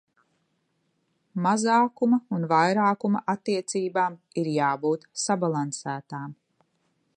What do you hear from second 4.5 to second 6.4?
jābūt sabalansētām.